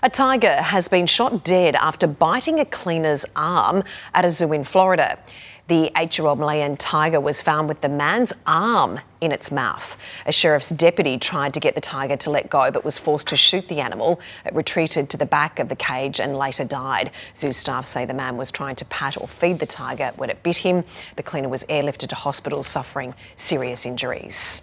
A 0.07 0.09
tiger 0.09 0.63
has 0.63 0.87
been 0.87 1.09
shot 1.09 1.45
dead 1.45 1.75
after 1.75 2.07
biting 2.07 2.61
a 2.61 2.65
cleaner's 2.65 3.27
arm 3.35 3.83
at 4.15 4.25
a 4.25 4.31
zoo 4.31 4.53
in 4.53 4.63
Florida. 4.63 5.19
The 5.67 5.91
eight 5.97 6.17
year 6.17 6.29
old 6.29 6.39
Malayan 6.39 6.77
tiger 6.77 7.21
was 7.21 7.43
found 7.43 7.67
with 7.67 7.81
the 7.81 7.89
man's 7.89 8.33
arm 8.47 9.01
in 9.21 9.33
its 9.33 9.51
mouth. 9.51 9.99
A 10.25 10.31
sheriff's 10.31 10.69
deputy 10.69 11.19
tried 11.19 11.55
to 11.55 11.59
get 11.59 11.75
the 11.75 11.81
tiger 11.81 12.17
to 12.19 12.31
let 12.31 12.49
go 12.49 12.71
but 12.71 12.85
was 12.85 12.99
forced 12.99 13.27
to 13.27 13.37
shoot 13.37 13.67
the 13.67 13.81
animal. 13.81 14.21
It 14.45 14.55
retreated 14.55 15.11
to 15.11 15.17
the 15.17 15.27
back 15.27 15.59
of 15.59 15.69
the 15.69 15.75
cage 15.75 16.21
and 16.21 16.39
later 16.39 16.65
died. 16.65 17.11
Zoo 17.35 17.51
staff 17.51 17.85
say 17.85 18.05
the 18.05 18.15
man 18.15 18.37
was 18.37 18.53
trying 18.53 18.77
to 18.77 18.85
pat 18.85 19.21
or 19.21 19.27
feed 19.27 19.59
the 19.59 19.67
tiger 19.67 20.13
when 20.15 20.31
it 20.31 20.41
bit 20.45 20.59
him. 20.59 20.85
The 21.17 21.25
cleaner 21.25 21.49
was 21.49 21.65
airlifted 21.65 22.11
to 22.11 22.15
hospital 22.15 22.63
suffering 22.63 23.13
serious 23.35 23.85
injuries. 23.85 24.63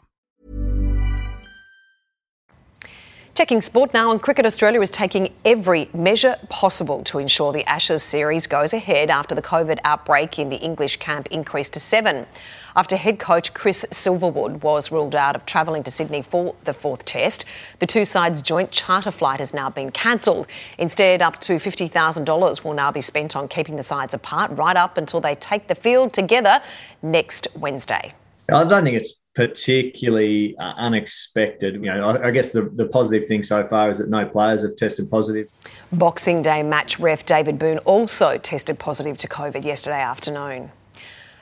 Checking 3.33 3.61
sport 3.61 3.93
now, 3.93 4.11
and 4.11 4.21
Cricket 4.21 4.45
Australia 4.45 4.81
is 4.81 4.91
taking 4.91 5.33
every 5.45 5.89
measure 5.93 6.35
possible 6.49 7.01
to 7.05 7.17
ensure 7.17 7.53
the 7.53 7.63
Ashes 7.63 8.03
series 8.03 8.45
goes 8.45 8.73
ahead 8.73 9.09
after 9.09 9.33
the 9.33 9.41
COVID 9.41 9.79
outbreak 9.85 10.37
in 10.37 10.49
the 10.49 10.57
English 10.57 10.97
camp 10.97 11.27
increased 11.31 11.71
to 11.73 11.79
seven. 11.79 12.27
After 12.75 12.97
head 12.97 13.19
coach 13.19 13.53
Chris 13.53 13.85
Silverwood 13.89 14.61
was 14.61 14.91
ruled 14.91 15.15
out 15.15 15.37
of 15.37 15.45
travelling 15.45 15.81
to 15.83 15.91
Sydney 15.91 16.21
for 16.21 16.55
the 16.65 16.73
fourth 16.73 17.05
test, 17.05 17.45
the 17.79 17.87
two 17.87 18.03
sides' 18.03 18.41
joint 18.41 18.69
charter 18.69 19.11
flight 19.11 19.39
has 19.39 19.53
now 19.53 19.69
been 19.69 19.91
cancelled. 19.91 20.45
Instead, 20.77 21.21
up 21.21 21.39
to 21.39 21.53
$50,000 21.53 22.63
will 22.65 22.73
now 22.73 22.91
be 22.91 23.01
spent 23.01 23.37
on 23.37 23.47
keeping 23.47 23.77
the 23.77 23.83
sides 23.83 24.13
apart 24.13 24.51
right 24.51 24.75
up 24.75 24.97
until 24.97 25.21
they 25.21 25.35
take 25.35 25.69
the 25.69 25.75
field 25.75 26.11
together 26.11 26.61
next 27.01 27.47
Wednesday. 27.55 28.13
I 28.51 28.63
don't 28.63 28.83
think 28.83 28.97
it's 28.97 29.21
particularly 29.35 30.55
uh, 30.57 30.73
unexpected. 30.77 31.75
You 31.75 31.81
know, 31.81 32.09
I, 32.09 32.27
I, 32.27 32.31
guess 32.31 32.51
the, 32.51 32.63
the 32.75 32.85
positive 32.85 33.27
thing 33.27 33.43
so 33.43 33.65
far 33.65 33.89
is 33.89 33.99
that 33.99 34.09
no 34.09 34.25
players 34.25 34.61
have 34.63 34.75
tested 34.75 35.09
positive. 35.09 35.47
Boxing 35.93 36.41
Day 36.41 36.61
match 36.63 36.99
ref 36.99 37.25
David 37.25 37.57
Boon 37.57 37.77
also 37.79 38.37
tested 38.37 38.77
positive 38.77 39.17
to 39.19 39.27
COVID 39.27 39.63
yesterday 39.63 40.01
afternoon. 40.01 40.71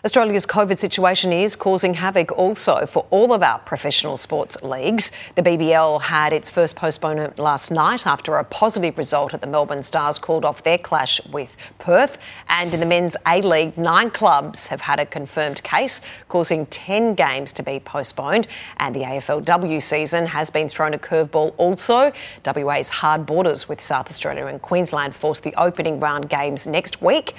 Australia's 0.05 0.45
COVID 0.45 0.79
situation 0.79 1.33
is 1.33 1.57
causing 1.57 1.95
havoc 1.95 2.31
also 2.31 2.85
for 2.85 3.05
all 3.09 3.33
of 3.33 3.43
our 3.43 3.59
professional 3.59 4.15
sports 4.15 4.63
leagues. 4.63 5.11
The 5.35 5.41
BBL 5.41 5.99
had 5.99 6.31
its 6.31 6.49
first 6.49 6.77
postponement 6.77 7.37
last 7.37 7.69
night 7.69 8.07
after 8.07 8.37
a 8.37 8.45
positive 8.45 8.97
result 8.97 9.33
at 9.33 9.41
the 9.41 9.47
Melbourne 9.47 9.83
Stars 9.83 10.17
called 10.17 10.45
off 10.45 10.63
their 10.63 10.77
clash 10.77 11.19
with 11.33 11.57
Perth. 11.79 12.17
And 12.47 12.73
in 12.73 12.79
the 12.79 12.85
men's 12.85 13.17
A 13.27 13.41
League, 13.41 13.77
nine 13.77 14.09
clubs 14.09 14.67
have 14.67 14.79
had 14.79 15.01
a 15.01 15.05
confirmed 15.05 15.62
case, 15.63 15.99
causing 16.29 16.65
10 16.67 17.15
games 17.15 17.51
to 17.51 17.62
be 17.62 17.81
postponed. 17.81 18.47
And 18.77 18.95
the 18.95 19.01
AFLW 19.01 19.81
season 19.81 20.25
has 20.27 20.49
been 20.49 20.69
thrown 20.69 20.93
a 20.93 20.97
curveball 20.97 21.55
also. 21.57 22.13
WA's 22.45 22.88
hard 22.88 23.25
borders 23.25 23.67
with 23.67 23.81
South 23.81 24.09
Australia 24.09 24.45
and 24.45 24.62
Queensland 24.62 25.13
force 25.13 25.41
the 25.41 25.53
opening 25.55 25.99
round 25.99 26.29
games 26.29 26.65
next 26.65 27.01
week 27.01 27.33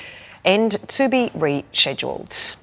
and 0.44 0.72
to 0.88 1.08
be 1.08 1.30
rescheduled. 1.30 2.56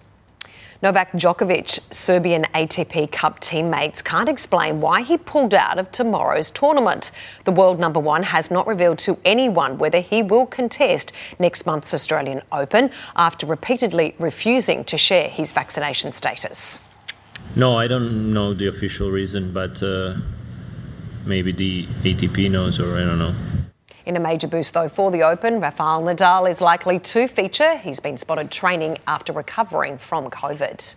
Novak 0.83 1.11
Djokovic, 1.13 1.91
Serbian 1.91 2.43
ATP 2.53 3.11
Cup 3.11 3.39
teammates 3.39 4.03
can't 4.03 4.29
explain 4.29 4.79
why 4.79 5.01
he 5.01 5.17
pulled 5.17 5.55
out 5.55 5.79
of 5.79 5.91
tomorrow's 5.91 6.51
tournament. 6.51 7.11
The 7.45 7.51
world 7.51 7.79
number 7.79 7.99
one 7.99 8.21
has 8.21 8.51
not 8.51 8.67
revealed 8.67 8.99
to 8.99 9.17
anyone 9.25 9.79
whether 9.79 10.01
he 10.01 10.21
will 10.21 10.45
contest 10.45 11.13
next 11.39 11.65
month's 11.65 11.95
Australian 11.95 12.43
Open 12.51 12.91
after 13.15 13.47
repeatedly 13.47 14.13
refusing 14.19 14.83
to 14.83 14.99
share 14.99 15.29
his 15.29 15.51
vaccination 15.51 16.13
status. 16.13 16.81
No, 17.55 17.75
I 17.75 17.87
don't 17.87 18.31
know 18.31 18.53
the 18.53 18.67
official 18.67 19.09
reason, 19.09 19.51
but 19.53 19.81
uh, 19.81 20.13
maybe 21.25 21.51
the 21.51 21.87
ATP 22.03 22.51
knows, 22.51 22.79
or 22.79 22.97
I 22.97 22.99
don't 22.99 23.17
know. 23.17 23.33
In 24.08 24.15
a 24.15 24.22
major 24.22 24.48
boost, 24.48 24.74
though, 24.74 24.88
for 24.88 25.12
the 25.12 25.24
Open, 25.24 25.60
Rafael 25.60 26.02
Nadal 26.02 26.50
is 26.50 26.62
likely 26.62 26.98
to 26.98 27.28
feature. 27.28 27.76
He's 27.76 28.00
been 28.00 28.17
spotted 28.17 28.50
training 28.50 29.00
after 29.06 29.34
recovering 29.34 29.98
from 29.98 30.30
COVID. 30.30 30.96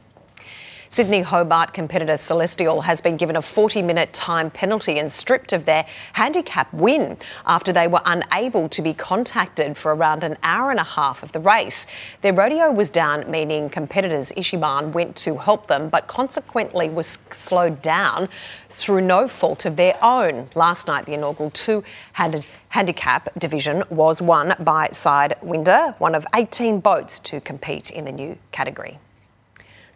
Sydney 0.92 1.20
Hobart 1.20 1.72
competitor 1.72 2.16
Celestial 2.16 2.80
has 2.80 3.00
been 3.00 3.16
given 3.16 3.36
a 3.36 3.42
40 3.42 3.80
minute 3.80 4.12
time 4.12 4.50
penalty 4.50 4.98
and 4.98 5.08
stripped 5.08 5.52
of 5.52 5.64
their 5.64 5.86
handicap 6.14 6.66
win 6.74 7.16
after 7.46 7.72
they 7.72 7.86
were 7.86 8.00
unable 8.06 8.68
to 8.70 8.82
be 8.82 8.92
contacted 8.92 9.78
for 9.78 9.94
around 9.94 10.24
an 10.24 10.36
hour 10.42 10.72
and 10.72 10.80
a 10.80 10.84
half 10.84 11.22
of 11.22 11.30
the 11.30 11.38
race. 11.38 11.86
Their 12.22 12.32
rodeo 12.32 12.72
was 12.72 12.90
down, 12.90 13.30
meaning 13.30 13.70
competitors 13.70 14.32
Ichi 14.36 14.56
Ban 14.56 14.90
went 14.90 15.14
to 15.18 15.36
help 15.36 15.68
them, 15.68 15.90
but 15.90 16.08
consequently 16.08 16.88
was 16.88 17.20
slowed 17.30 17.80
down 17.82 18.28
through 18.68 19.02
no 19.02 19.28
fault 19.28 19.64
of 19.66 19.76
their 19.76 19.96
own. 20.02 20.50
Last 20.56 20.88
night, 20.88 21.06
the 21.06 21.14
inaugural 21.14 21.52
two 21.52 21.84
handed 22.14 22.44
handicap 22.70 23.28
division 23.38 23.84
was 23.90 24.20
won 24.20 24.56
by 24.58 24.88
Sidewinder, 24.88 25.94
one 26.00 26.16
of 26.16 26.26
18 26.34 26.80
boats 26.80 27.20
to 27.20 27.40
compete 27.40 27.92
in 27.92 28.06
the 28.06 28.12
new 28.12 28.36
category. 28.50 28.98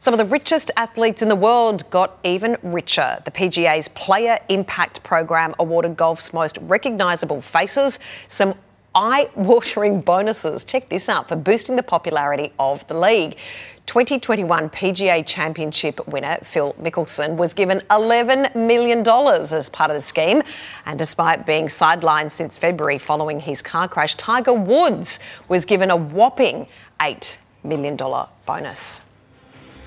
Some 0.04 0.12
of 0.12 0.18
the 0.18 0.26
richest 0.26 0.70
athletes 0.76 1.22
in 1.22 1.30
the 1.30 1.34
world 1.34 1.88
got 1.88 2.18
even 2.24 2.58
richer. 2.62 3.22
The 3.24 3.30
PGA's 3.30 3.88
Player 3.88 4.38
Impact 4.50 5.02
Program 5.02 5.54
awarded 5.58 5.96
golf's 5.96 6.34
most 6.34 6.58
recognisable 6.60 7.40
faces 7.40 7.98
some 8.28 8.54
eye 8.94 9.30
watering 9.34 10.02
bonuses. 10.02 10.62
Check 10.62 10.90
this 10.90 11.08
out 11.08 11.26
for 11.26 11.36
boosting 11.36 11.76
the 11.76 11.82
popularity 11.82 12.52
of 12.58 12.86
the 12.86 12.92
league. 12.92 13.38
2021 13.86 14.68
PGA 14.68 15.24
Championship 15.26 16.06
winner 16.06 16.36
Phil 16.42 16.74
Mickelson 16.74 17.36
was 17.36 17.54
given 17.54 17.78
$11 17.88 18.54
million 18.54 19.08
as 19.08 19.70
part 19.70 19.90
of 19.90 19.96
the 19.96 20.02
scheme. 20.02 20.42
And 20.84 20.98
despite 20.98 21.46
being 21.46 21.68
sidelined 21.68 22.30
since 22.30 22.58
February 22.58 22.98
following 22.98 23.40
his 23.40 23.62
car 23.62 23.88
crash, 23.88 24.16
Tiger 24.16 24.52
Woods 24.52 25.18
was 25.48 25.64
given 25.64 25.90
a 25.90 25.96
whopping 25.96 26.66
$8 27.00 27.38
million 27.62 27.96
bonus. 28.44 29.00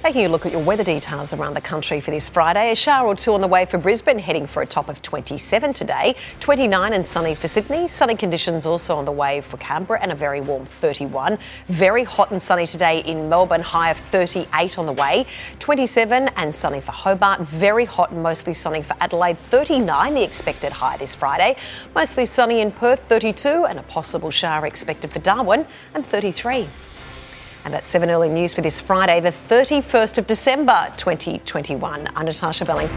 Taking 0.07 0.25
a 0.25 0.29
look 0.29 0.45
at 0.45 0.53
your 0.53 0.63
weather 0.63 0.85
details 0.85 1.33
around 1.33 1.55
the 1.55 1.59
country 1.59 1.99
for 1.99 2.11
this 2.11 2.29
Friday. 2.29 2.71
A 2.71 2.75
shower 2.77 3.09
or 3.09 3.13
two 3.13 3.33
on 3.33 3.41
the 3.41 3.47
way 3.49 3.65
for 3.65 3.77
Brisbane, 3.77 4.19
heading 4.19 4.47
for 4.47 4.61
a 4.61 4.65
top 4.65 4.87
of 4.87 5.01
27 5.01 5.73
today. 5.73 6.15
29 6.39 6.93
and 6.93 7.05
sunny 7.05 7.35
for 7.35 7.49
Sydney. 7.49 7.89
Sunny 7.89 8.15
conditions 8.15 8.65
also 8.65 8.95
on 8.95 9.03
the 9.03 9.11
way 9.11 9.41
for 9.41 9.57
Canberra 9.57 9.99
and 10.01 10.13
a 10.13 10.15
very 10.15 10.39
warm 10.39 10.65
31. 10.65 11.37
Very 11.67 12.05
hot 12.05 12.31
and 12.31 12.41
sunny 12.41 12.65
today 12.65 12.99
in 13.01 13.27
Melbourne, 13.27 13.59
high 13.59 13.91
of 13.91 13.97
38 13.97 14.79
on 14.79 14.85
the 14.85 14.93
way. 14.93 15.25
27 15.59 16.29
and 16.37 16.55
sunny 16.55 16.79
for 16.79 16.93
Hobart. 16.93 17.41
Very 17.41 17.83
hot 17.83 18.11
and 18.11 18.23
mostly 18.23 18.53
sunny 18.53 18.83
for 18.83 18.95
Adelaide. 19.01 19.37
39 19.37 20.13
the 20.13 20.23
expected 20.23 20.71
high 20.71 20.95
this 20.95 21.15
Friday. 21.15 21.57
Mostly 21.93 22.25
sunny 22.25 22.61
in 22.61 22.71
Perth, 22.71 23.01
32, 23.09 23.65
and 23.65 23.77
a 23.77 23.83
possible 23.83 24.31
shower 24.31 24.67
expected 24.67 25.11
for 25.11 25.19
Darwin 25.19 25.67
and 25.93 26.05
33. 26.05 26.69
And 27.67 27.73
that's 27.73 27.89
7 27.89 28.09
early 28.09 28.29
news 28.29 28.53
for 28.53 28.61
this 28.61 28.79
Friday, 28.79 29.19
the 29.19 29.33
31st 29.49 30.19
of 30.19 30.25
December 30.25 30.87
2021. 30.95 32.09
I'm 32.15 32.25
Natasha 32.25 32.63
Belling. 32.63 32.87